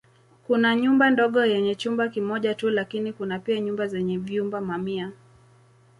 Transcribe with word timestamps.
Kuna 0.47 0.75
nyumba 0.75 1.09
ndogo 1.09 1.45
yenye 1.45 1.75
chumba 1.75 2.09
kimoja 2.09 2.55
tu 2.55 2.69
lakini 2.69 3.13
kuna 3.13 3.39
pia 3.39 3.59
nyumba 3.59 3.87
zenye 3.87 4.17
vyumba 4.17 4.61
mamia. 4.61 5.11